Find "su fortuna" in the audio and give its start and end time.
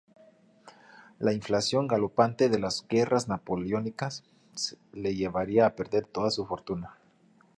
6.31-6.97